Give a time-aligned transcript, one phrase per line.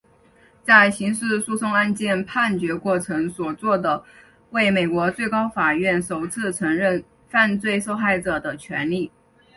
[0.63, 4.03] 在刑事诉讼案件判决过程所做的
[4.49, 9.11] 为美国最高法院首次承认犯罪受害者的权利。